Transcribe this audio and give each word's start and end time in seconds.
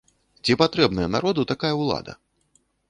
Ці 0.45 0.55
патрэбная 0.61 1.07
народу 1.17 1.47
такая 1.53 1.73
ўлада? 1.85 2.19